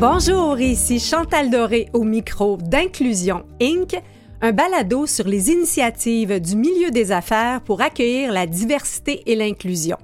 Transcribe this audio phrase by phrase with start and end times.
[0.00, 4.00] Bonjour, ici Chantal Doré au micro d'Inclusion Inc.,
[4.40, 9.98] un balado sur les initiatives du milieu des affaires pour accueillir la diversité et l'inclusion.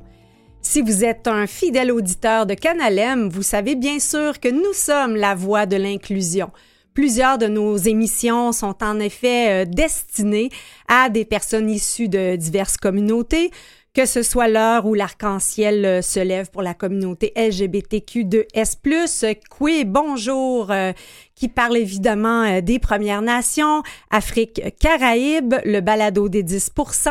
[0.60, 5.16] Si vous êtes un fidèle auditeur de Canalem, vous savez bien sûr que nous sommes
[5.16, 6.50] la voix de l'inclusion.
[6.92, 10.50] Plusieurs de nos émissions sont en effet euh, destinées
[10.88, 13.50] à des personnes issues de diverses communautés,
[13.96, 20.70] que ce soit l'heure où l'arc-en-ciel euh, se lève pour la communauté LGBTQ2S+, Qui Bonjour,
[20.70, 20.92] euh,
[21.34, 27.08] qui parle évidemment euh, des Premières Nations, Afrique Caraïbes, le balado des 10%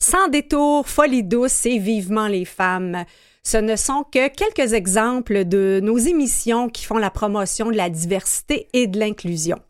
[0.00, 3.04] Sans détour, Folie douce et Vivement les femmes.
[3.44, 7.90] Ce ne sont que quelques exemples de nos émissions qui font la promotion de la
[7.90, 9.60] diversité et de l'inclusion.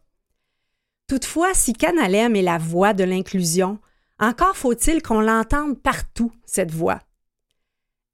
[1.09, 3.79] Toutefois, si Canalem est la voix de l'inclusion,
[4.19, 7.01] encore faut-il qu'on l'entende partout, cette voix.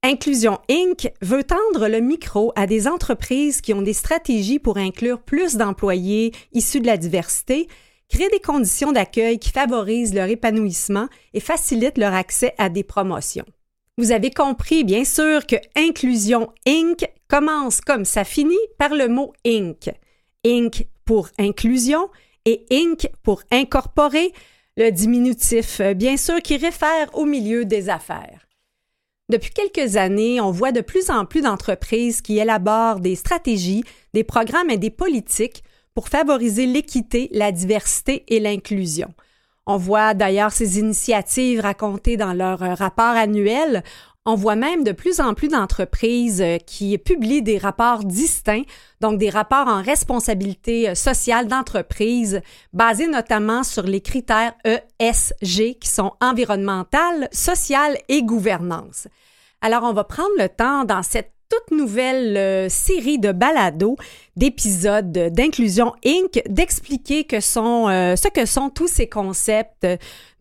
[0.03, 1.11] Inclusion Inc.
[1.21, 6.31] veut tendre le micro à des entreprises qui ont des stratégies pour inclure plus d'employés
[6.53, 7.67] issus de la diversité,
[8.09, 13.45] créer des conditions d'accueil qui favorisent leur épanouissement et facilitent leur accès à des promotions.
[13.97, 17.05] Vous avez compris, bien sûr, que Inclusion Inc.
[17.27, 19.91] commence comme ça finit par le mot Inc.
[20.43, 20.87] Inc.
[21.05, 22.09] pour inclusion
[22.45, 23.07] et Inc.
[23.21, 24.33] pour incorporer,
[24.77, 28.47] le diminutif, euh, bien sûr, qui réfère au milieu des affaires.
[29.29, 34.23] Depuis quelques années, on voit de plus en plus d'entreprises qui élaborent des stratégies, des
[34.23, 35.63] programmes et des politiques
[35.93, 39.13] pour favoriser l'équité, la diversité et l'inclusion.
[39.67, 43.83] On voit d'ailleurs ces initiatives racontées dans leur euh, rapport annuel.
[44.27, 48.65] On voit même de plus en plus d'entreprises euh, qui publient des rapports distincts,
[48.99, 52.41] donc des rapports en responsabilité euh, sociale d'entreprise,
[52.71, 59.07] basés notamment sur les critères ESG qui sont environnemental, social et gouvernance.
[59.59, 63.95] Alors, on va prendre le temps dans cette toute nouvelle euh, série de balados,
[64.35, 69.87] d'épisodes d'Inclusion Inc., d'expliquer ce que sont tous ces concepts,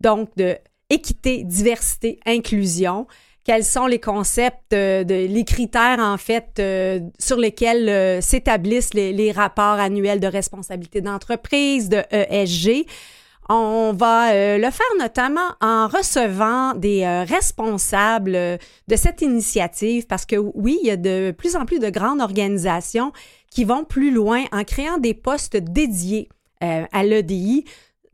[0.02, 0.58] donc de
[0.90, 3.06] équité, diversité, inclusion,
[3.44, 9.32] quels sont les concepts, euh, les critères en fait euh, sur lesquels euh, s'établissent les,
[9.32, 12.86] rapports annuels de responsabilité d'entreprise, de ESG.
[13.48, 20.78] On va le faire notamment en recevant des responsables de cette initiative parce que oui,
[20.82, 23.12] il y a de plus en plus de grandes organisations
[23.50, 26.28] qui vont plus loin en créant des postes dédiés
[26.60, 27.64] à l'EDI,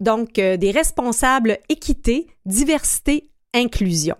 [0.00, 4.16] donc des responsables équité, diversité, inclusion.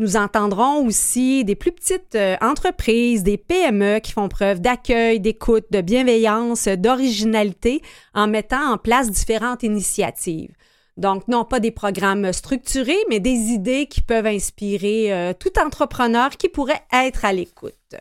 [0.00, 5.66] Nous entendrons aussi des plus petites euh, entreprises, des PME qui font preuve d'accueil, d'écoute,
[5.70, 7.80] de bienveillance, d'originalité
[8.12, 10.52] en mettant en place différentes initiatives.
[10.96, 16.30] Donc, non pas des programmes structurés, mais des idées qui peuvent inspirer euh, tout entrepreneur
[16.30, 17.94] qui pourrait être à l'écoute.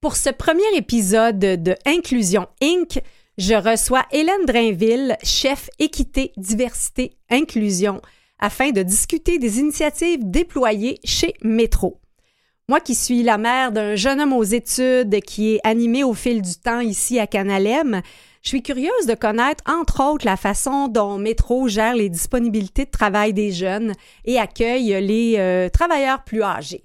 [0.00, 3.00] Pour ce premier épisode de Inclusion Inc.,
[3.38, 8.00] je reçois Hélène Drainville, chef équité, diversité, inclusion
[8.38, 12.00] afin de discuter des initiatives déployées chez Métro.
[12.68, 16.42] Moi qui suis la mère d'un jeune homme aux études qui est animé au fil
[16.42, 18.02] du temps ici à Canalem,
[18.42, 22.90] je suis curieuse de connaître entre autres la façon dont Métro gère les disponibilités de
[22.90, 23.92] travail des jeunes
[24.24, 26.82] et accueille les euh, travailleurs plus âgés.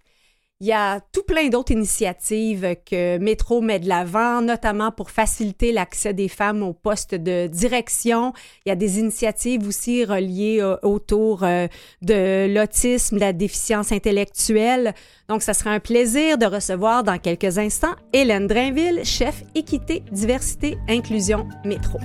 [0.62, 5.72] Il y a tout plein d'autres initiatives que Métro met de l'avant, notamment pour faciliter
[5.72, 8.32] l'accès des femmes aux postes de direction.
[8.64, 11.66] Il y a des initiatives aussi reliées euh, autour euh,
[12.04, 14.94] de l'autisme, la déficience intellectuelle.
[15.30, 20.78] Donc, ça sera un plaisir de recevoir dans quelques instants Hélène Drainville, chef équité, diversité,
[20.88, 21.98] inclusion Métro.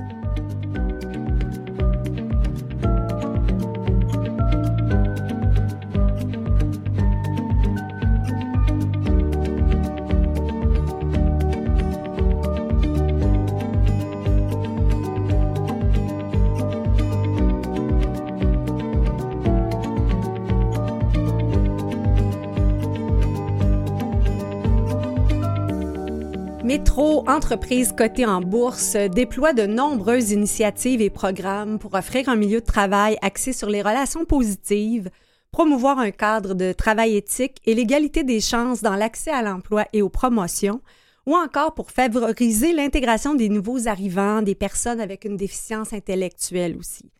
[26.78, 32.60] Métro, entreprise cotée en bourse, déploie de nombreuses initiatives et programmes pour offrir un milieu
[32.60, 35.08] de travail axé sur les relations positives,
[35.52, 40.02] promouvoir un cadre de travail éthique et l'égalité des chances dans l'accès à l'emploi et
[40.02, 40.82] aux promotions,
[41.24, 47.10] ou encore pour favoriser l'intégration des nouveaux arrivants, des personnes avec une déficience intellectuelle aussi.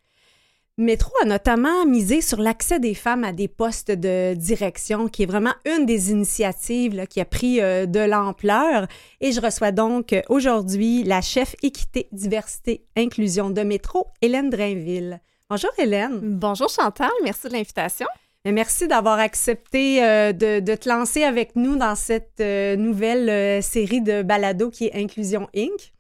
[0.79, 5.27] Métro a notamment misé sur l'accès des femmes à des postes de direction, qui est
[5.27, 8.87] vraiment une des initiatives qui a pris euh, de l'ampleur.
[9.23, 15.23] Et je reçois donc aujourd'hui la chef équité, diversité, inclusion de Métro, Hélène Drainville.
[15.49, 16.21] Bonjour Hélène.
[16.23, 18.07] Bonjour Chantal, merci de l'invitation.
[18.45, 24.21] Merci d'avoir accepté euh, de, te lancer avec nous dans cette euh, nouvelle série de
[24.21, 25.95] balado qui est Inclusion Inc.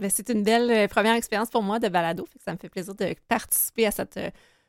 [0.00, 2.26] Ben, c'est une belle première expérience pour moi de balado.
[2.44, 4.18] ça me fait plaisir de participer à cette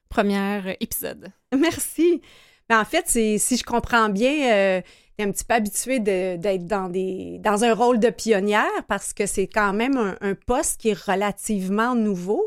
[0.10, 1.30] premier épisode.
[1.58, 2.22] Merci.
[2.70, 4.82] Ben, en fait, si je comprends bien,
[5.18, 9.14] tu es un petit peu habitué d'être dans, des, dans un rôle de pionnière parce
[9.14, 12.46] que c'est quand même un, poste qui est relativement nouveau.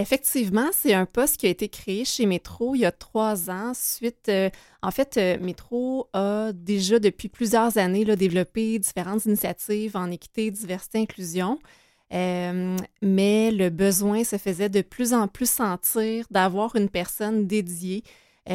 [0.00, 3.72] Effectivement, c'est un poste qui a été créé chez Métro il y a trois ans.
[3.74, 4.48] Suite, euh,
[4.82, 10.50] en fait, euh, Métro a déjà depuis plusieurs années là, développé différentes initiatives en équité,
[10.50, 11.58] diversité, inclusion.
[12.12, 18.02] Euh, mais le besoin se faisait de plus en plus sentir d'avoir une personne dédiée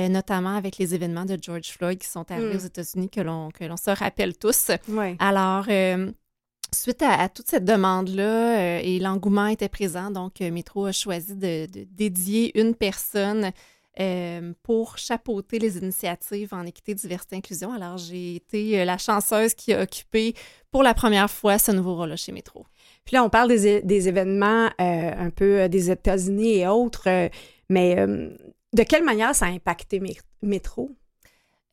[0.09, 2.57] notamment avec les événements de George Floyd qui sont arrivés mm.
[2.57, 4.71] aux États-Unis que l'on se rappelle tous.
[5.19, 5.67] Alors,
[6.73, 11.67] suite à, toute cette demande-là euh, et l'engouement était présent, donc Métro a choisi de,
[11.91, 13.51] dédier une personne
[14.61, 17.71] pour chapeauter les initiatives en équité, diversité, inclusion.
[17.71, 20.33] Alors, j'ai été la chanceuse qui a occupé
[20.69, 22.65] pour la première fois ce nouveau rôle-là chez Métro.
[23.05, 27.29] Puis là, on parle des, des événements un peu des États-Unis et autres,
[27.69, 27.95] mais
[28.75, 30.01] de quelle manière ça a impacté
[30.41, 30.91] Métro?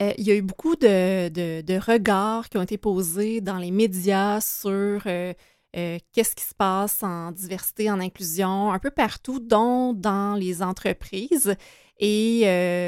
[0.02, 4.40] Euh, il y a eu beaucoup de, regards qui ont été posés dans les médias
[4.40, 5.32] sur euh,
[5.76, 10.62] euh, qu'est-ce qui se passe en diversité, en inclusion, un peu partout, dont dans les
[10.62, 11.54] entreprises.
[11.98, 12.40] Et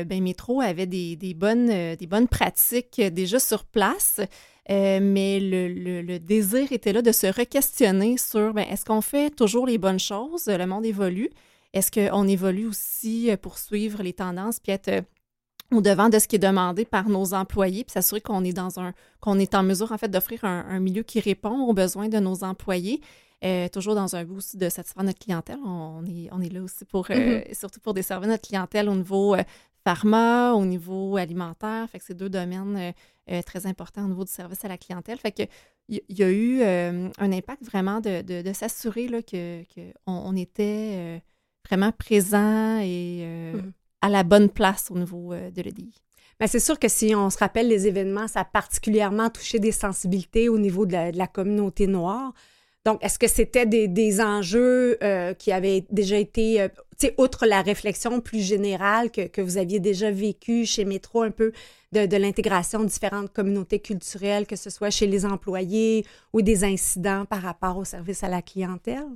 [0.09, 4.21] ben, Métro avait des, bonnes, des bonnes pratiques déjà sur place.
[4.69, 9.79] mais le, désir était là de se re-questionner sur ben, est-ce qu'on fait toujours les
[9.79, 10.47] bonnes choses?
[10.47, 11.31] Le monde évolue.
[11.75, 15.05] Est-ce qu'on évolue aussi pour suivre les tendances puis être
[15.73, 18.53] euh, au devant de ce qui est demandé par nos employés, puis s'assurer qu'on est
[18.53, 22.09] dans un qu'on est en mesure en fait d'offrir un, milieu qui répond aux besoins
[22.09, 23.01] de nos employés.
[23.45, 25.59] Euh, toujours dans un but aussi de satisfaire notre clientèle.
[25.65, 27.55] On est, on est là aussi pour mm-hmm.
[27.55, 29.37] surtout pour desservir notre clientèle au niveau
[29.85, 31.89] pharma, au niveau alimentaire.
[31.91, 32.95] Fait que c'est deux domaines
[33.45, 35.19] très importants au niveau du service à la clientèle.
[35.19, 35.43] Fait que
[35.89, 41.21] il y, a eu un impact vraiment de, de, s'assurer que, que on, était
[41.67, 43.73] vraiment présent et euh, mm-hmm.
[44.05, 45.91] À la bonne place au niveau euh, de l'EDI.
[46.39, 49.73] Mais c'est sûr que si on se rappelle les événements, ça a particulièrement touché des
[49.73, 52.35] sensibilités au niveau de la, communauté noire.
[52.85, 56.67] Donc, est-ce que c'était des, enjeux euh, qui avaient déjà été,
[56.99, 61.31] tu sais, outre la réflexion plus générale que, vous aviez déjà vécu chez Métro, un
[61.31, 61.53] peu
[61.93, 66.05] de, l'intégration de différentes communautés culturelles, que ce soit chez les employés
[66.35, 69.07] ou des incidents par rapport au service à la clientèle?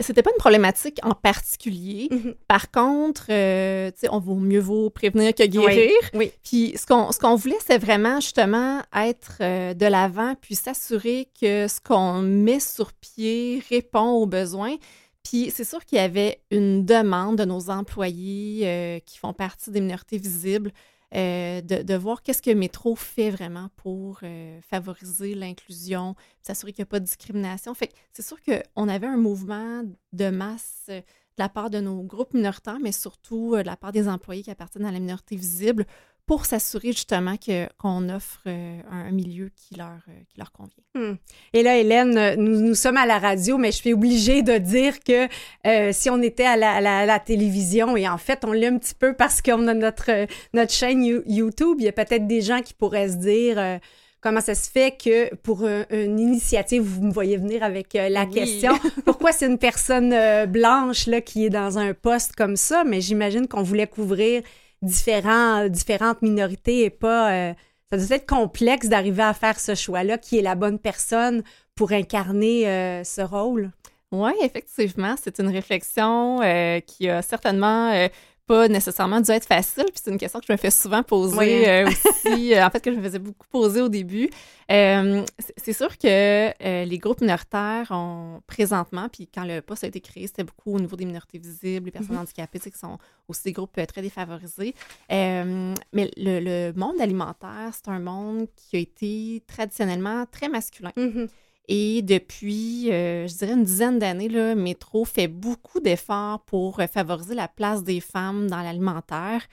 [0.00, 2.08] C'était pas une problématique en particulier.
[2.10, 2.34] Mm-hmm.
[2.48, 5.90] Par contre, euh, on vaut mieux vaut prévenir que guérir.
[6.14, 10.54] Oui, Puis ce qu'on ce qu'on voulait, c'est vraiment justement être euh, de l'avant, puis
[10.54, 14.76] s'assurer que ce qu'on met sur pied répond aux besoins.
[15.22, 19.70] Puis c'est sûr qu'il y avait une demande de nos employés euh, qui font partie
[19.70, 20.70] des minorités visibles
[21.14, 26.88] euh, de, voir qu'est-ce que Métro fait vraiment pour euh, favoriser l'inclusion, s'assurer qu'il n'y
[26.88, 27.72] a pas de discrimination.
[27.74, 32.02] Fait c'est sûr qu'on avait un mouvement de masse euh, de la part de nos
[32.02, 35.86] groupes minoritaires, mais surtout de la part des employés qui appartiennent à la minorité visible
[36.26, 37.34] pour s'assurer justement
[37.78, 40.72] qu'on offre euh, un, milieu qui leur, euh, qui leur convient.
[40.94, 41.16] Hmm.
[41.52, 45.00] Et là, Hélène, nous, nous sommes à la radio, mais je suis obligée de dire
[45.00, 45.28] que
[45.66, 48.94] euh, si on était à la, la, télévision, et en fait, on l'est un petit
[48.94, 52.72] peu parce qu'on a notre, notre chaîne YouTube, il y a peut-être des gens qui
[52.72, 53.80] pourraient se dire
[54.20, 58.72] comment ça se fait que pour une initiative, vous me voyez venir avec la question,
[59.04, 60.14] pourquoi c'est une personne
[60.46, 64.42] blanche là, qui est dans un poste comme ça, mais j'imagine qu'on voulait couvrir
[64.84, 67.32] différents, différentes minorités et pas.
[67.32, 67.54] Euh,
[67.90, 71.42] ça doit être complexe d'arriver à faire ce choix-là, qui est la bonne personne
[71.74, 73.70] pour incarner euh, ce rôle.
[74.12, 78.08] Oui, effectivement, c'est une réflexion euh, qui a certainement
[78.46, 79.84] pas nécessairement dû être facile.
[79.84, 82.80] Puis c'est une question que je me fais souvent poser euh, aussi, euh, en fait,
[82.80, 84.28] que je me faisais beaucoup poser au début.
[84.70, 85.24] Euh,
[85.56, 90.26] c'est sûr que les groupes minoritaires ont présentement, puis quand le poste a été créé,
[90.26, 92.20] c'était beaucoup au niveau des minorités visibles, les personnes mm-hmm.
[92.20, 92.98] handicapées, qui sont
[93.28, 94.74] aussi des groupes très défavorisés.
[95.10, 100.92] mais le, monde alimentaire, c'est un monde qui a été traditionnellement très masculin.
[100.96, 101.28] Mm-hmm.
[101.66, 106.86] Et depuis, euh, je dirais, une dizaine d'années, le Métro fait beaucoup d'efforts pour euh,
[106.86, 109.46] favoriser la place des femmes dans l'alimentaire.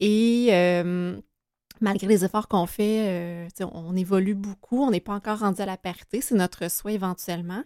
[0.00, 1.18] Et euh,
[1.80, 4.82] malgré les efforts qu'on fait, on évolue beaucoup.
[4.82, 6.20] On n'est pas encore rendu à la parité.
[6.20, 7.62] C'est notre souhait éventuellement.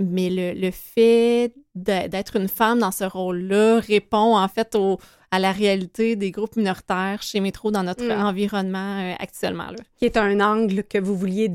[0.00, 4.98] Mais le, le fait d'être une femme dans ce rôle-là répond en fait au,
[5.30, 8.26] à la réalité des groupes minoritaires chez Métro dans notre mm.
[8.26, 9.66] environnement euh, actuellement.
[9.70, 9.76] Là.
[9.96, 11.50] Qui est un angle que vous vouliez,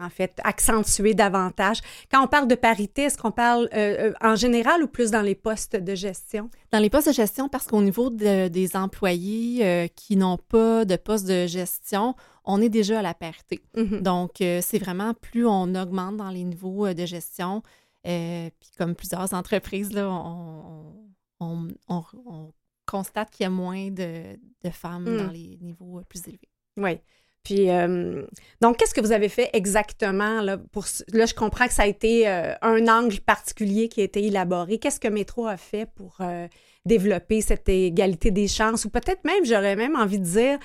[0.00, 1.80] en fait, accentuer davantage.
[2.10, 5.22] Quand on parle de parité, est-ce qu'on parle euh, euh, en général ou plus dans
[5.22, 6.50] les postes de gestion?
[6.72, 11.26] Dans les postes de gestion, parce qu'au niveau des employés qui n'ont pas de poste
[11.26, 12.14] de gestion,
[12.50, 13.60] on est déjà à la parité.
[13.76, 14.00] Mhm.
[14.00, 17.62] Donc, euh, c'est vraiment plus on augmente dans les niveaux euh, de gestion,
[18.06, 20.94] euh, puis comme plusieurs entreprises, là, on,
[21.40, 22.52] on- on- on
[22.86, 24.22] constate qu'il y a moins de,
[24.64, 25.16] de femmes Mm.
[25.18, 26.48] dans les niveaux plus élevés.
[26.78, 26.98] Oui.
[27.44, 28.26] Puis, euh,
[28.60, 30.40] donc, qu'est-ce que vous avez fait exactement?
[30.42, 34.04] Là, pour, là, je comprends que ça a été euh, un angle particulier qui a
[34.04, 34.78] été élaboré.
[34.78, 36.46] Qu'est-ce que Métro a fait pour euh,
[36.84, 38.84] développer cette égalité des chances?
[38.84, 40.58] Ou peut-être même, j'aurais même envie de dire,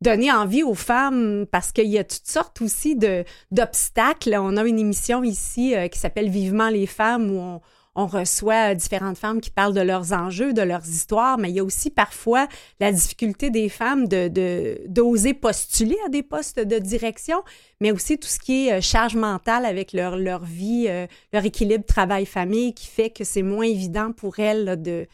[0.00, 4.34] donner envie aux femmes, parce qu'il y a toutes sortes aussi de, d'obstacles.
[4.38, 7.60] On a une émission ici euh, qui s'appelle Vivement les femmes, où on,
[7.96, 11.60] on reçoit différentes femmes qui parlent de leurs enjeux, de leurs histoires, mais il y
[11.60, 12.46] a aussi parfois
[12.78, 17.42] la difficulté des femmes de, de- d'oser postuler à des postes de direction,
[17.80, 21.44] mais aussi tout ce qui est euh, charge mentale avec leur, leur vie, euh, leur
[21.44, 25.06] équilibre travail-famille qui fait que c'est moins évident pour elles là, de,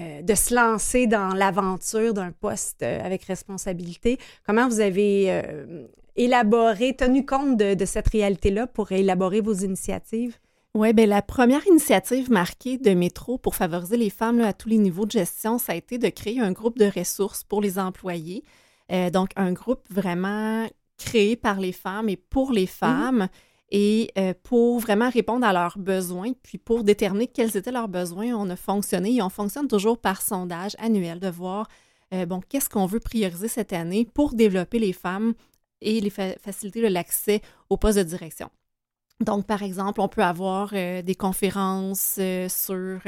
[0.00, 4.18] euh, de se lancer dans l'aventure d'un poste euh, avec responsabilité.
[4.46, 10.38] Comment vous avez euh, élaboré, tenu compte de, de cette réalité-là pour élaborer vos initiatives?
[10.74, 14.68] Oui, bien, la première initiative marquée de Métro pour favoriser les femmes là, à tous
[14.68, 17.78] les niveaux de gestion, ça a été de créer un groupe de ressources pour les
[17.78, 18.44] employés.
[19.12, 20.66] Donc, un groupe vraiment
[20.98, 23.28] créé par les femmes et pour les femmes
[23.70, 28.34] et euh, pour vraiment répondre à leurs besoins, puis pour déterminer quels étaient leurs besoins,
[28.34, 31.68] on a fonctionné et on fonctionne toujours par sondage annuel de voir,
[32.12, 35.34] euh, bon, qu'est-ce qu'on veut prioriser cette année pour développer les femmes
[35.80, 38.50] et les fa- faciliter l'accès au poste de direction.
[39.20, 43.00] Donc, par exemple, on peut avoir euh, des conférences sur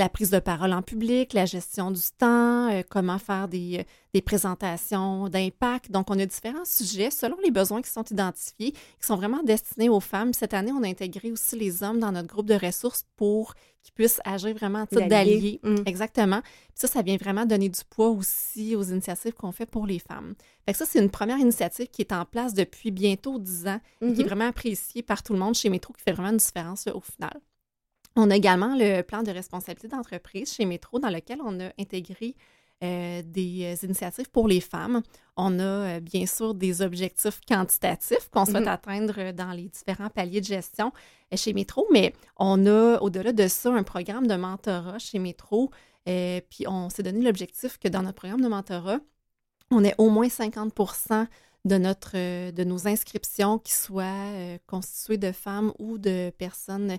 [0.00, 3.82] la prise de parole en public, la gestion du temps, euh, comment faire des, euh,
[4.14, 5.90] des présentations d'impact.
[5.92, 9.88] Donc, on a différents sujets selon les besoins qui sont identifiés, qui sont vraiment destinés
[9.88, 10.32] aux femmes.
[10.32, 13.92] Cette année, on a intégré aussi les hommes dans notre groupe de ressources pour qu'ils
[13.94, 15.60] puissent agir vraiment en titre D'alliés.
[15.62, 15.76] Mm.
[15.86, 16.40] Exactement.
[16.42, 19.98] Puis ça, ça vient vraiment donner du poids aussi aux initiatives qu'on fait pour les
[19.98, 20.34] femmes.
[20.66, 23.80] Fait que ça, c'est une première initiative qui est en place depuis bientôt 10 ans
[24.02, 24.28] et qui est Mhm.
[24.28, 27.00] vraiment appréciée par tout le monde chez Métro, qui fait vraiment une différence là, au
[27.00, 27.38] final.
[28.16, 32.34] On a également le plan de responsabilité d'entreprise chez Métro, dans lequel on a intégré
[32.82, 35.02] euh, des euh, initiatives pour les femmes.
[35.36, 38.68] On a euh, bien sûr des objectifs quantitatifs qu'on souhaite Mhm.
[38.68, 40.90] atteindre dans les différents paliers de gestion
[41.32, 45.70] euh, chez Métro, mais on a au-delà de ça un programme de mentorat chez Métro.
[46.06, 49.00] puis on s'est donné l'objectif que dans notre programme de mentorat,
[49.70, 50.72] on ait au moins 50
[51.66, 56.96] de, notre, de nos inscriptions qui soient constituées de femmes ou de personnes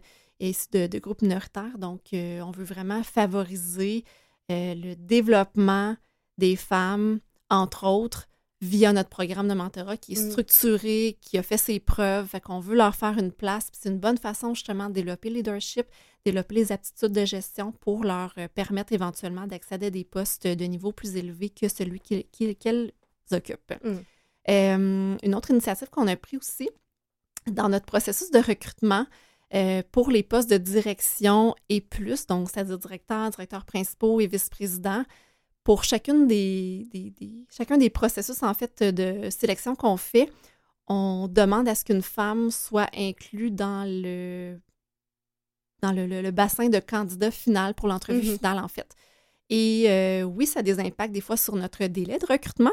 [0.50, 1.78] issues de, de groupes minoritaires.
[1.78, 4.04] Donc, euh, on veut vraiment favoriser
[4.52, 5.96] euh, le développement
[6.38, 7.20] des femmes,
[7.50, 8.28] entre autres,
[8.62, 10.30] via notre programme de mentorat qui est Mm.
[10.32, 12.28] structuré, qui a fait ses preuves.
[12.28, 13.68] Fait qu'on veut leur faire une place.
[13.74, 15.88] C'est une bonne façon justement de développer le leadership,
[16.26, 20.66] développer les aptitudes de gestion pour leur euh, permettre éventuellement d'accéder à des postes de
[20.66, 22.92] niveau plus élevé que celui qu'elles
[23.32, 23.74] occupent.
[23.84, 23.98] Mm.
[24.50, 26.70] Euh, une autre initiative qu'on a pris aussi
[27.48, 29.06] dans notre processus de recrutement
[29.54, 35.04] euh, pour les postes de direction et plus, donc c'est-à-dire directeur, directeurs principaux et vice-présidents,
[35.64, 40.30] pour chacune des, des- des- chacun des processus en fait de sélection qu'on fait,
[40.88, 44.58] on demande à ce qu'une femme soit inclue dans le
[45.82, 48.38] dans le, le- le bassin de candidats final pour l'entrevue Mhm.
[48.38, 48.96] finale en fait.
[49.50, 52.72] Et euh, oui, ça a des impacts des fois sur notre délai de recrutement,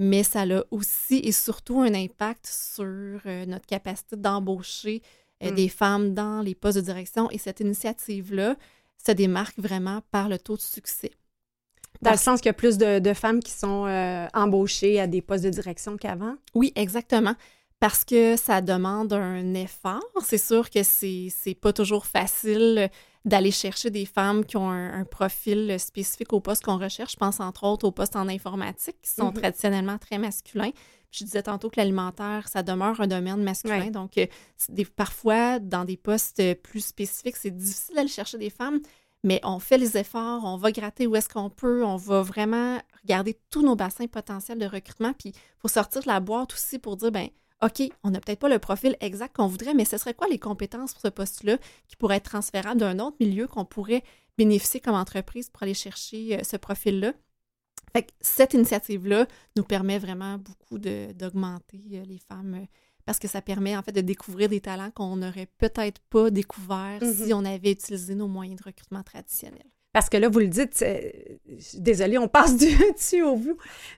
[0.00, 2.84] mais ça a aussi et surtout un impact sur
[3.26, 5.02] euh, notre capacité d'embaucher
[5.42, 5.54] Mm.
[5.54, 7.30] des femmes dans les postes de direction.
[7.30, 8.56] Et cette initiative-là
[9.04, 11.12] se démarque vraiment par le taux de succès.
[12.02, 15.06] Dans le sens qu'il y a plus de, de femmes qui sont euh, embauchées à
[15.06, 16.34] des postes de direction qu'avant?
[16.54, 17.34] Oui, exactement.
[17.80, 20.02] Parce que ça demande un effort.
[20.24, 21.30] C'est sûr que c'est
[21.60, 22.90] pas toujours facile
[23.24, 27.12] d'aller chercher des femmes qui ont un, un profil spécifique au poste qu'on recherche.
[27.12, 29.34] Je pense entre autres aux postes en informatique qui sont Mhm.
[29.34, 30.70] traditionnellement très masculins.
[31.10, 33.80] Je disais tantôt que l'alimentaire, ça demeure un domaine masculin.
[33.80, 33.90] Ouais.
[33.90, 34.26] Donc, euh,
[34.68, 38.80] des- parfois, dans des postes plus spécifiques, c'est difficile d'aller chercher des femmes,
[39.24, 42.78] mais on fait les efforts, on va gratter où est-ce qu'on peut, on va vraiment
[43.02, 45.12] regarder tous nos bassins potentiels de recrutement.
[45.14, 47.28] Puis, il faut sortir de la boîte aussi pour dire, ben
[47.62, 50.38] OK, on n'a peut-être pas le profil exact qu'on voudrait, mais ce serait quoi les
[50.38, 51.56] compétences pour ce poste-là
[51.88, 54.04] qui pourraient être transférables d'un autre milieu qu'on pourrait
[54.36, 57.14] bénéficier comme entreprise pour aller chercher euh, ce profil-là?
[57.94, 59.26] Fait que cette initiative-là
[59.56, 62.66] nous permet vraiment beaucoup d'augmenter euh, les femmes euh,
[63.04, 66.98] parce que ça permet en fait de découvrir des talents qu'on n'aurait peut-être pas découverts
[67.02, 67.14] Mhm.
[67.14, 69.64] si on avait utilisé nos moyens de recrutement traditionnels.
[69.94, 71.00] Parce que là, vous le dites, euh,
[71.74, 73.56] désolée, on passe du dessus au bout.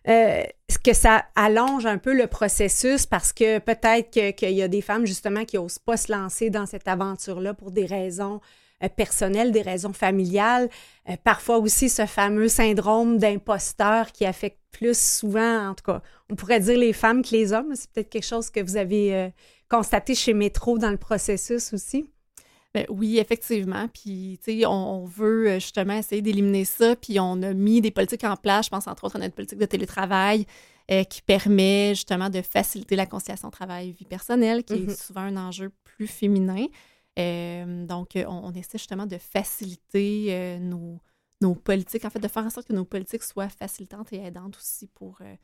[0.08, 0.42] Euh,
[0.84, 4.80] que ça allonge un peu le processus parce que peut-être que- qu'il y a des
[4.80, 8.40] femmes justement qui n'osent pas se lancer dans cette aventure-là pour des raisons
[8.82, 10.68] euh, personnelles, des raisons familiales.
[11.08, 16.36] Euh, parfois aussi ce fameux syndrome d'imposteur qui affecte plus souvent, en tout cas, on
[16.36, 17.74] pourrait dire les femmes que les hommes.
[17.74, 19.28] C'est peut-être quelque chose que vous avez euh,
[19.68, 22.10] constaté chez Métro dans le processus aussi.
[22.72, 23.88] Ben oui, effectivement.
[23.88, 26.94] Puis, tu sais, on, veut justement essayer d'éliminer ça.
[26.94, 28.66] Puis, on a mis des politiques en place.
[28.66, 30.46] Je pense entre autres à notre politique de télétravail
[30.90, 35.06] euh, qui permet justement de faciliter la conciliation travail-vie personnelle, qui est mm-hmm.
[35.06, 36.66] souvent un enjeu plus féminin.
[37.86, 41.00] Donc, on, essaie justement de faciliter nos,
[41.40, 44.56] nos politiques, en fait, de faire en sorte que nos politiques soient facilitantes et aidantes
[44.56, 45.34] aussi pour euh,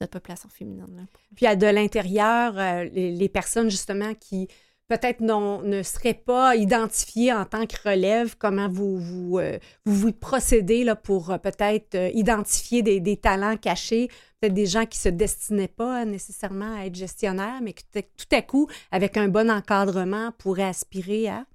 [0.00, 1.06] notre population féminine.
[1.34, 4.48] Puis à de l'intérieur, euh, les, personnes justement qui
[4.90, 10.82] peut-être ne seraient pas identifiées en tant que relève, comment vous vous, euh, vous, procédez
[10.82, 14.08] là, pour peut-être identifier des, des, talents cachés,
[14.40, 18.26] peut-être des gens qui ne se destinaient pas nécessairement à être gestionnaires, mais qui tout
[18.32, 21.46] à coup, avec un bon encadrement, pourraient aspirer à...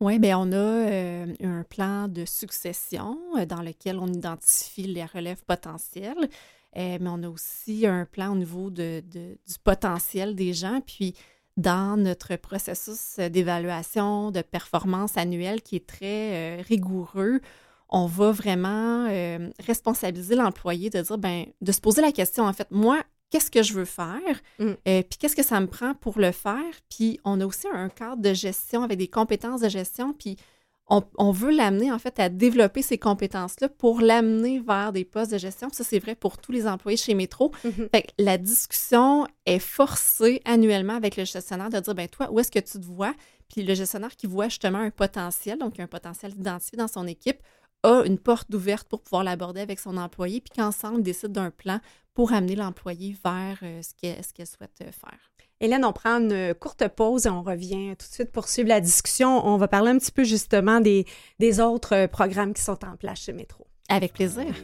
[0.00, 5.04] Oui, bien, on a euh, un plan de succession euh, dans lequel on identifie les
[5.04, 6.30] relèves potentielles,
[6.76, 10.80] euh, mais on a aussi un plan au niveau de, du potentiel des gens.
[10.86, 11.14] Puis,
[11.60, 17.40] dans notre processus d'évaluation de performance annuelle qui est très rigoureux,
[17.88, 19.08] on va vraiment
[19.66, 23.62] responsabiliser l'employé de dire, ben, de se poser la question, en fait, moi, qu'est-ce que
[23.62, 24.20] je veux faire,
[24.58, 24.64] mm.
[24.64, 26.74] euh, puis qu'est-ce que ça me prend pour le faire?
[26.90, 30.36] Puis on a aussi un cadre de gestion avec des compétences de gestion, puis
[30.90, 35.38] on, veut l'amener en fait à développer ces compétences-là pour l'amener vers des postes de
[35.38, 35.68] gestion.
[35.70, 37.52] ça, c'est vrai pour tous les employés chez Métro.
[37.92, 42.40] Fait que la discussion est forcée annuellement avec le gestionnaire de dire, ben toi, où
[42.40, 43.14] est-ce que tu te vois?
[43.48, 47.40] Puis le gestionnaire qui voit justement un potentiel, donc un potentiel identifié dans son équipe,
[47.82, 51.80] a une porte ouverte pour pouvoir l'aborder avec son employé, puis qu'ensemble décide d'un plan
[52.14, 55.30] pour amener l'employé vers euh, ce qu'elle souhaite euh, faire.
[55.62, 58.80] Hélène, on prend une courte pause et on revient tout de suite pour suivre la
[58.80, 59.46] discussion.
[59.46, 61.04] On va parler un petit peu justement des,
[61.38, 63.66] des autres euh, programmes qui sont en place chez Métro.
[63.90, 64.54] Avec plaisir.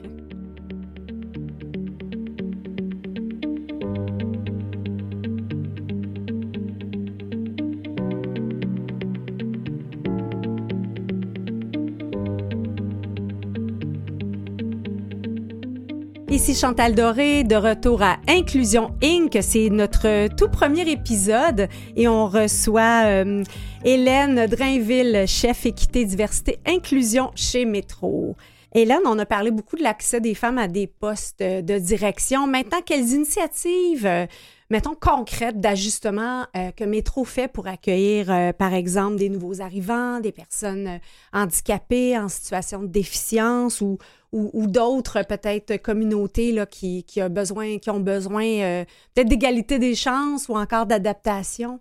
[16.36, 19.38] Ici Chantal Doré, de retour à Inclusion Inc.
[19.40, 23.42] C'est notre tout premier épisode et on reçoit euh,
[23.86, 28.36] Hélène Drainville, chef équité, diversité, inclusion chez Métro.
[28.74, 32.46] Hélène, on a parlé beaucoup de l'accès des femmes à des postes de direction.
[32.46, 34.26] Maintenant, quelles initiatives, euh,
[34.70, 40.32] mettons, concrètes d'ajustement euh, que Métro fait pour accueillir, par exemple, des nouveaux arrivants, des
[40.32, 41.00] personnes
[41.32, 43.98] handicapées en situation de déficience ou,
[44.32, 49.78] ou, d'autres peut-être communautés là, qui, qui, a besoin, qui ont besoin euh, peut-être d'égalité
[49.78, 51.80] des chances ou encore d'adaptation?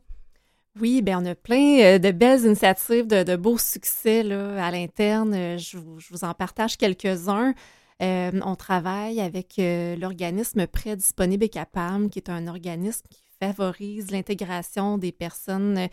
[0.80, 5.34] Oui, bien, on a plein euh, de belles initiatives, de, beaux succès là, à l'interne.
[5.34, 7.54] Euh, je, vous en partage quelques-uns.
[8.02, 14.98] On travaille avec l'organisme Prêt disponible et capable, qui est un organisme qui favorise l'intégration
[14.98, 15.88] des personnes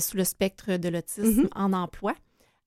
[0.00, 1.48] sous le spectre de l'autisme mm-hmm.
[1.54, 2.14] en emploi.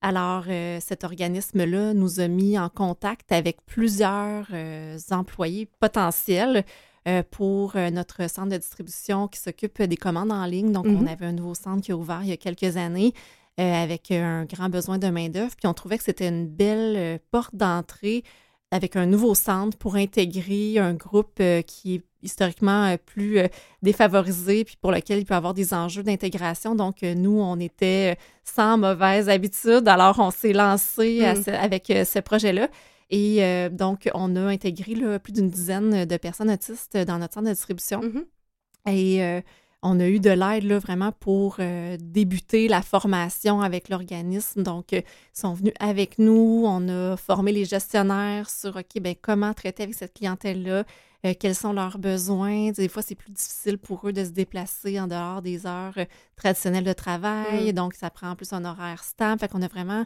[0.02, 6.64] Alors, euh, cet organisme-là nous a mis en contact avec plusieurs euh, employés potentiels
[7.06, 10.72] euh, pour notre centre de distribution qui s'occupe des commandes en ligne.
[10.72, 11.08] Donc, on mhm.
[11.08, 13.12] avait un nouveau centre qui a ouvert il y a quelques années
[13.58, 15.54] avec un grand besoin de main-d'œuvre.
[15.54, 18.24] Puis, on trouvait que c'était une belle porte d'entrée
[18.70, 23.48] avec un nouveau centre pour intégrer un groupe qui est historiquement euh, plus euh,
[23.82, 26.74] défavorisé, puis pour lequel il peut y avoir des enjeux d'intégration.
[26.74, 31.50] Donc, euh, nous, on était sans mauvaise habitude, alors on s'est lancé mm.
[31.54, 32.68] avec ce projet-là.
[33.12, 37.52] Et donc, on a intégré plus d'une dizaine de personnes autistes dans notre centre de
[37.52, 38.00] distribution.
[38.00, 38.92] Mm-hmm.
[38.92, 39.42] Et
[39.82, 41.56] on a eu de l'aide vraiment pour
[41.98, 44.62] débuter la formation avec l'organisme.
[44.62, 46.64] Donc, ils sont venus avec nous.
[46.66, 50.84] On a formé les gestionnaires sur OK, ben, comment traiter avec cette clientèle-là?
[51.26, 52.70] Euh, quels sont leurs besoins?
[52.70, 56.04] Des fois, c'est plus difficile pour eux de se déplacer en dehors des heures euh,
[56.36, 57.70] traditionnelles de travail.
[57.70, 57.72] Mm.
[57.72, 59.40] Donc, ça prend en plus un horaire stable.
[59.40, 60.04] Fait qu'on a vraiment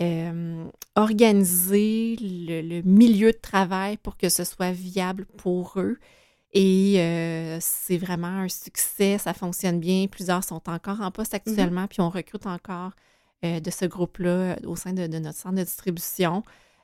[0.00, 5.98] euh, organisé le, milieu de travail pour que ce soit viable pour eux.
[6.52, 10.06] Et c'est vraiment un succès, ça fonctionne bien.
[10.06, 11.36] Plusieurs sont encore en poste mm-hmm.
[11.36, 12.92] actuellement, puis on recrute encore
[13.42, 16.42] de ce groupe-là au sein de, notre centre de distribution.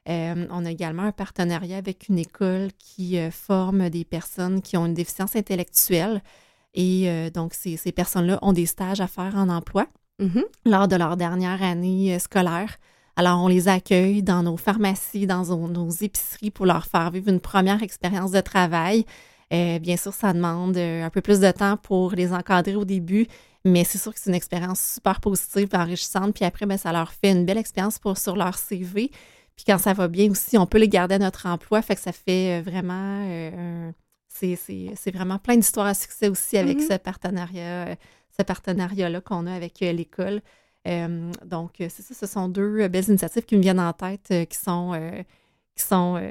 [0.09, 4.77] Euh, on a également un partenariat avec une école qui euh, forme des personnes qui
[4.77, 6.23] ont une déficience intellectuelle.
[6.75, 9.87] Et euh, donc, ces, personnes-là ont des stages à faire en emploi
[10.21, 10.45] mm-hmm.
[10.65, 12.79] lors de leur dernière année scolaire.
[13.17, 17.41] Alors, on les accueille dans nos pharmacies, dans nos, épiceries pour leur faire vivre une
[17.41, 19.05] première expérience de travail.
[19.51, 23.27] Bien sûr, ça demande un peu plus de temps pour les encadrer au début,
[23.65, 26.35] mais c'est sûr que c'est une expérience super positive, enrichissante.
[26.35, 29.11] Puis après, ben, ça leur fait une belle expérience pour, sur leur CV.
[29.57, 31.83] Puis quand ça va bien aussi, on peut les garder à notre emploi.
[31.83, 33.93] Fait que ça fait vraiment...
[34.29, 36.93] c'est vraiment plein d'histoires à succès aussi avec mm-hmm.
[36.93, 37.97] ce partenariat,
[38.39, 40.43] ce partenariat-là qu'on a avec l'école.
[40.85, 44.93] donc, c'est ça, ce sont deux belles initiatives qui me viennent en tête qui sont,
[45.75, 46.23] qui sont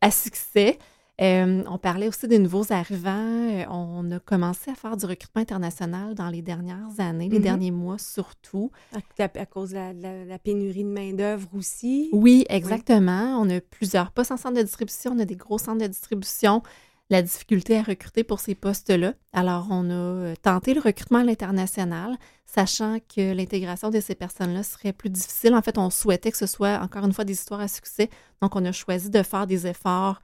[0.00, 0.78] à succès.
[1.20, 3.50] Euh, on parlait aussi des nouveaux arrivants.
[3.50, 7.42] Euh, on a commencé à faire du recrutement international dans les dernières années, les mm-hmm.
[7.42, 8.70] derniers mois surtout.
[9.18, 12.08] À, cause de la, pénurie de main-d'œuvre aussi.
[12.12, 13.38] Oui, exactement.
[13.38, 16.62] On a plusieurs postes en centre de distribution, on a des gros centres de distribution.
[17.10, 19.14] La difficulté à recruter pour ces postes-là.
[19.32, 24.62] Alors, on a euh, tenté le recrutement à l'international, sachant que l'intégration de ces personnes-là
[24.62, 25.56] serait plus difficile.
[25.56, 28.10] En fait, on souhaitait que ce soit, encore une fois, des histoires à succès.
[28.40, 30.22] Donc, on a choisi de faire des efforts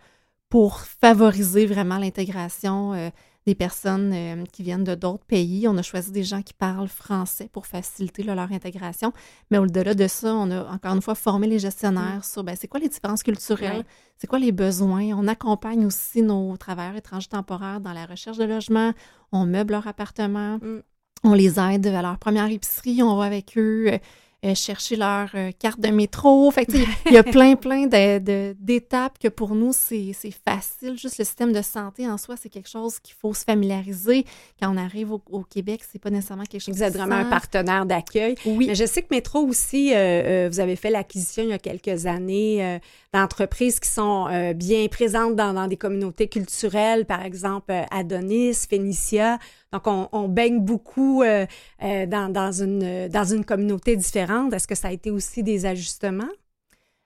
[0.49, 3.11] pour favoriser vraiment l'intégration euh,
[3.47, 5.67] des personnes euh, qui viennent de d'autres pays.
[5.69, 9.13] On a choisi des gens qui parlent français pour faciliter leur intégration.
[9.51, 12.23] Mais au-delà de ça, on a encore une fois formé les gestionnaires mm.
[12.23, 13.85] sur ben, c'est quoi les différences culturelles,
[14.19, 15.13] c'est quoi les besoins?
[15.17, 18.93] On accompagne aussi nos travailleurs étrangers temporaires dans la recherche de logement.
[19.33, 20.59] On meuble leur appartement.
[20.59, 20.83] Mm.
[21.25, 23.03] On les aide à leur première épicerie.
[23.03, 23.99] On va avec eux euh,
[24.45, 26.51] euh, chercher leur euh, carte de métro.
[26.51, 26.67] Fait
[27.07, 30.13] il y a plein, plein d'étapes que pour nous, c'est
[30.45, 30.99] facile.
[30.99, 34.27] Juste le système de santé en soi, c'est quelque chose qu'il faut se familiariser.
[34.61, 37.87] Quand on arrive au, Québec, c'est pas nécessairement quelque chose Vous êtes vraiment un partenaire
[37.87, 38.35] d'accueil.
[38.45, 38.67] Oui.
[38.69, 42.05] Mais je sais que Métro aussi, euh, vous avez fait l'acquisition il y a quelques
[42.05, 42.79] années
[43.15, 49.39] d'entreprises qui sont bien présentes dans, dans, des communautés culturelles, par exemple Adonis, Phénicia.
[49.73, 51.47] Donc, on, baigne beaucoup euh,
[51.83, 54.53] euh, dans, une, dans une communauté différente.
[54.53, 56.29] Est-ce que ça a été aussi des ajustements?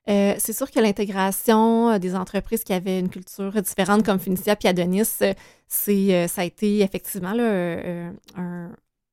[0.09, 4.69] Euh, c'est sûr que l'intégration des entreprises qui avaient une culture différente comme Finicia et
[4.69, 5.21] Adonis,
[5.69, 7.33] c'est, ça a été effectivement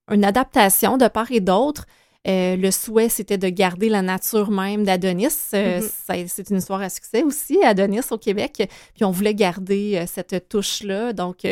[0.10, 1.86] une adaptation de part et d'autre.
[2.26, 5.28] le souhait, c'était de garder la nature même d'Adonis.
[5.54, 6.28] Mm-hmm.
[6.28, 8.70] c'est une histoire à succès aussi, Adonis au Québec.
[8.96, 11.14] Puis on voulait garder cette touche-là.
[11.14, 11.46] Donc,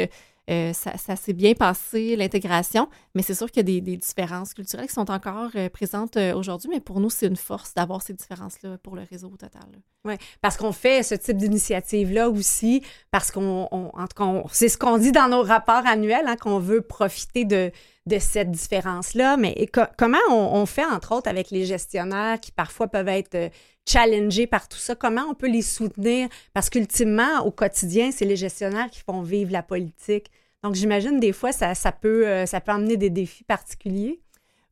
[0.50, 4.88] euh, ça, s'est bien passé, l'intégration, mais c'est sûr qu'il y a des, différences culturelles
[4.88, 8.14] qui sont encore euh, présentes euh, aujourd'hui, mais pour nous, c'est une force d'avoir ces
[8.14, 9.64] différences-là pour le réseau au total.
[10.04, 14.78] Oui, parce qu'on fait ce type d'initiative-là aussi, parce qu'on, en tout cas, c'est ce
[14.78, 17.72] qu'on dit dans nos rapports annuels, hein, qu'on veut profiter de,
[18.06, 19.38] de cette différence-là.
[19.38, 23.50] Mais comment on, fait, entre autres, avec les gestionnaires qui parfois peuvent être
[23.88, 24.96] challengés par tout ça?
[24.96, 26.30] Comment on peut les soutenir?
[26.54, 30.32] Parce qu'ultimement, au quotidien, c'est les gestionnaires qui font vivre la politique.
[30.64, 34.20] Donc, j'imagine des fois, ça, ça, peut, euh, ça peut amener des défis particuliers.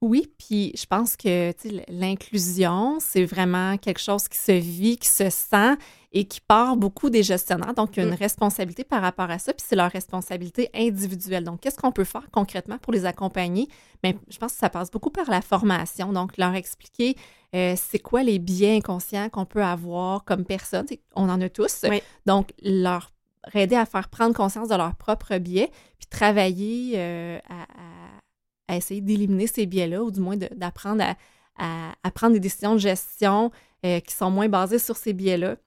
[0.01, 1.53] Oui, puis je pense que
[1.87, 5.77] l'inclusion, c'est vraiment quelque chose qui se vit, qui se sent
[6.13, 7.73] et qui part beaucoup des gestionnaires.
[7.73, 8.17] Donc, il y a une mm.
[8.17, 11.43] responsabilité par rapport à ça, puis c'est leur responsabilité individuelle.
[11.43, 13.67] Donc, qu'est-ce qu'on peut faire concrètement pour les accompagner?
[14.01, 16.13] Bien, je pense que ça passe beaucoup par la formation.
[16.13, 17.15] Donc, leur expliquer
[17.55, 20.85] euh, c'est quoi les biais inconscients qu'on peut avoir comme personne.
[21.15, 21.85] On en a tous.
[22.25, 23.11] Donc, leur
[23.53, 27.65] aider à faire prendre conscience de leurs propres biais, puis travailler euh, à
[28.67, 31.03] à essayer d'éliminer ces biais-là, ou du moins d'apprendre
[31.57, 33.51] à, prendre des décisions de gestion
[33.85, 35.57] euh, qui sont moins basées sur ces biais-là.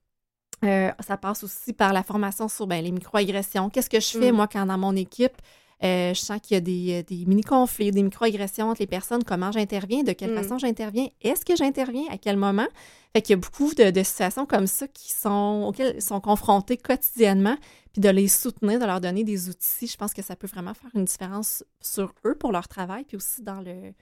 [0.65, 3.69] Euh, ça passe aussi par la formation sur ben, les microagressions.
[3.69, 4.37] Qu'est-ce que je fais, mm.
[4.37, 5.37] moi, quand dans mon équipe,
[5.85, 9.53] euh, je sens qu'il y a des, des mini-conflits, des microagressions entre les personnes, comment
[9.53, 10.43] j'interviens, de quelle mm.
[10.43, 12.67] façon j'interviens, est-ce que j'interviens, à quel moment?
[13.13, 16.21] Fait qu'il y a beaucoup de, de, situations comme ça qui sont, auxquelles ils sont
[16.21, 17.57] confrontés quotidiennement,
[17.93, 20.73] puis de les soutenir, de leur donner des outils, je pense que ça peut vraiment
[20.73, 23.93] faire une différence sur eux pour leur travail, puis aussi dans le,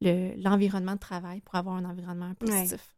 [0.00, 2.94] l'environnement de travail pour avoir un environnement positif.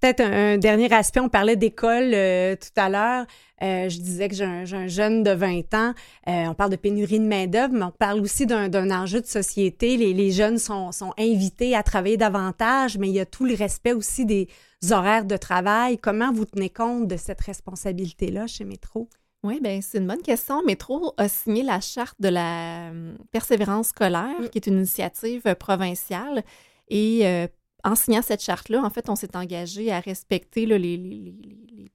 [0.00, 3.26] Peut-être un, dernier aspect, on parlait d'école euh, tout à l'heure.
[3.62, 5.92] Euh, je disais que j'ai un, jeune de 20 ans.
[6.26, 9.98] Euh, on parle de pénurie de main-d'œuvre, mais on parle aussi d'un enjeu de société.
[9.98, 13.92] Les, jeunes sont, sont, invités à travailler davantage, mais il y a tout le respect
[13.92, 14.48] aussi des
[14.90, 15.98] horaires de travail.
[15.98, 19.10] Comment vous tenez compte de cette responsabilité-là chez Métro?
[19.42, 20.62] Oui, bien, c'est une bonne question.
[20.64, 22.90] Métro a signé la charte de la
[23.32, 24.48] persévérance scolaire, mm.
[24.48, 26.42] qui est une initiative provinciale.
[26.88, 27.48] Et
[27.84, 31.34] en signant cette charte-là, en fait, on s'est engagé à respecter les,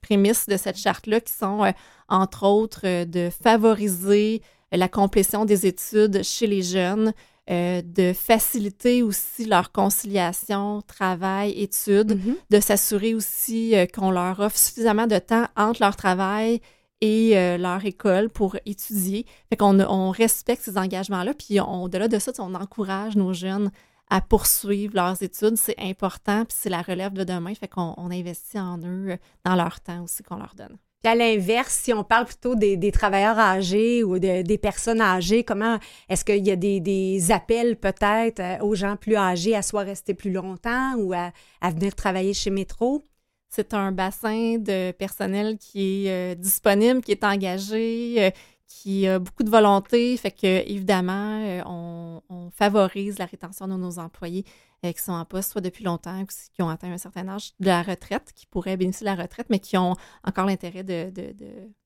[0.02, 1.72] prémices de cette charte-là qui sont, euh,
[2.10, 7.14] entre autres, euh, de favoriser la complétion des études chez les jeunes,
[7.50, 12.36] euh, de faciliter aussi leur conciliation travail-études, mm-hmm.
[12.50, 16.62] de s'assurer aussi qu'on leur offre suffisamment de temps entre leur travail
[17.02, 19.26] et leur école pour étudier.
[19.50, 23.70] Fait qu'on on respecte ces engagements-là, puis au-delà de ça, on encourage nos jeunes
[24.10, 25.58] à poursuivre leurs études.
[25.58, 27.54] C'est important, puis c'est la relève de demain.
[27.56, 30.78] Fait qu'on on investit en eux euh, dans leur temps aussi qu'on leur donne.
[31.04, 35.78] Puis à l'inverse, si on parle plutôt des, travailleurs âgés ou des personnes âgées, comment
[36.10, 40.14] est-ce qu'il y a des, appels peut-être euh, aux gens plus âgés à soit rester
[40.14, 43.04] plus longtemps ou à, à venir travailler chez Métro?
[43.48, 48.34] c'est un bassin de personnel qui est disponible, qui est engagé,
[48.68, 50.16] qui a beaucoup de volonté.
[50.18, 54.46] Fait que, évidemment, on, on, favorise la rétention de nos employés
[54.84, 57.66] qui sont en poste soit depuis longtemps ou qui ont atteint un certain âge de
[57.66, 61.34] la retraite, qui pourraient bénéficier de la retraite, mais qui ont encore l'intérêt de, de,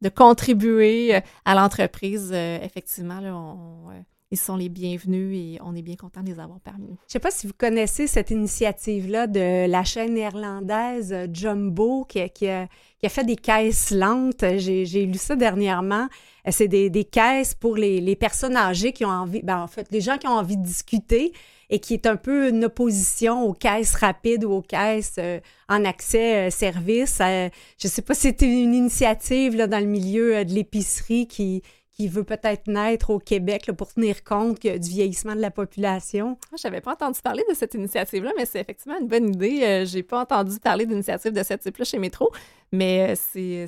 [0.01, 2.33] de, contribuer à l'entreprise.
[2.33, 3.89] effectivement, là, on,
[4.31, 6.97] ils sont les bienvenus et on est bien content de les avoir parmi nous.
[7.01, 12.05] Je ne sais pas si vous connaissez cette initiative-là de la chaîne néerlandaise euh, Jumbo
[12.05, 12.67] qui, a,
[13.07, 14.43] fait des caisses lentes.
[14.57, 16.07] J'ai lu ça dernièrement.
[16.47, 20.01] Euh, c'est des, caisses pour les, personnes âgées qui ont envie, ben en fait, les
[20.01, 21.31] gens qui ont envie de discuter
[21.69, 25.85] et qui est un peu une opposition aux caisses rapides ou aux caisses euh, en
[25.85, 27.19] accès service.
[27.19, 27.49] je
[27.83, 31.61] ne sais pas si c'était une initiative là, dans le milieu de l'épicerie qui,
[31.99, 36.37] qui veut peut-être naître au Québec pour tenir compte du vieillissement de la population.
[36.57, 39.59] Je n'avais pas entendu parler de cette initiative-là, mais c'est effectivement une bonne idée.
[39.63, 42.31] Euh, Je n'ai pas entendu parler d'initiative de ce type-là chez Métro,
[42.71, 43.65] mais euh,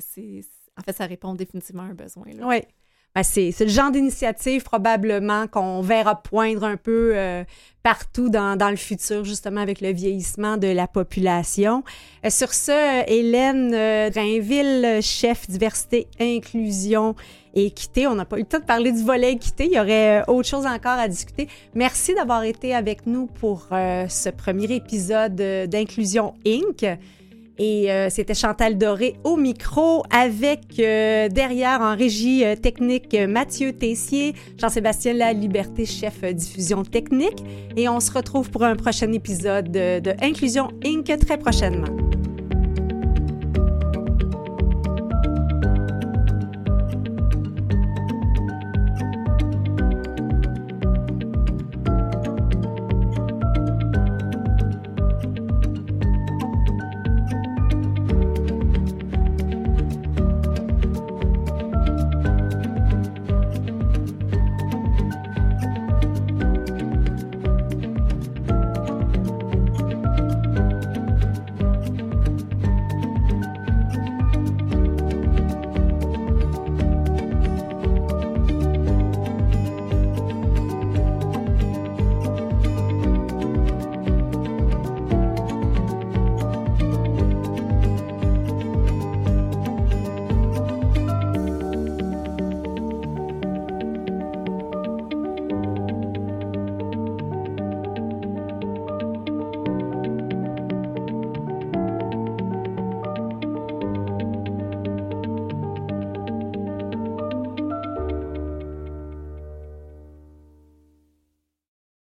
[0.78, 2.24] en fait, ça répond définitivement à un besoin.
[2.42, 2.62] Oui.
[3.14, 7.44] Ben c'est, le genre d'initiative probablement qu'on verra poindre un peu euh,
[7.82, 11.84] partout dans, dans, le futur, justement avec le vieillissement de la population.
[12.28, 13.70] sur ce, Hélène
[14.10, 17.14] Drainville, chef diversité, inclusion
[17.54, 18.06] équité.
[18.06, 19.66] On n'a pas eu le temps de parler du volet équité.
[19.66, 21.48] Il y aurait euh, autre chose encore à discuter.
[21.74, 26.98] Merci d'avoir été avec nous pour euh, ce premier épisode euh, d'Inclusion Inc.
[27.64, 35.32] Et c'était Chantal Doré au micro avec derrière en régie technique Mathieu Tessier, Jean-Sébastien La
[35.32, 37.44] Liberté, chef diffusion technique.
[37.76, 41.16] Et on se retrouve pour un prochain épisode de, de Inclusion Inc.
[41.20, 41.86] très prochainement.